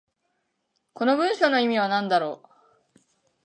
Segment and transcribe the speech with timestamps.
[0.95, 2.97] この文章の意味は何だろう。